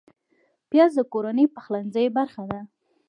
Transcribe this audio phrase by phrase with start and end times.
[0.69, 2.59] پیاز د کورنۍ پخلنځي برخه ده